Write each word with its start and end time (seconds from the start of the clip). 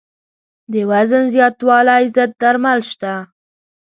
د 0.71 0.73
وزن 0.91 1.23
زیاتوالي 1.35 2.03
ضد 2.15 2.31
درمل 2.41 2.79
شته. 2.91 3.13